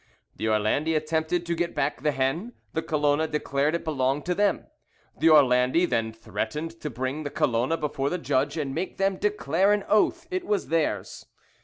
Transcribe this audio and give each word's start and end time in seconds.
"The 0.35 0.47
Orlandi 0.47 0.95
attempted 0.95 1.45
to 1.45 1.53
get 1.53 1.75
back 1.75 2.01
the 2.01 2.09
hen, 2.11 2.53
the 2.73 2.81
Colona 2.81 3.27
declared 3.29 3.75
it 3.75 3.83
belonged 3.83 4.25
to 4.25 4.33
them. 4.33 4.65
The 5.19 5.29
Orlandi 5.29 5.85
then 5.87 6.11
threatened 6.11 6.81
to 6.81 6.89
bring 6.89 7.21
the 7.21 7.29
Colona 7.29 7.77
before 7.79 8.09
the 8.09 8.17
judge 8.17 8.57
and 8.57 8.73
make 8.73 8.97
them 8.97 9.17
declare 9.17 9.73
on 9.73 9.83
oath 9.87 10.25
it 10.31 10.43
was 10.43 10.69
theirs. 10.69 11.27